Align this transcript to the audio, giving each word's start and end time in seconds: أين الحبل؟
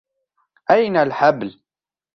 أين 0.69 0.97
الحبل؟ 0.97 1.57